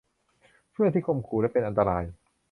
[0.71, 2.03] เพื่อนที่ข่มขู่และเป็นอันตราย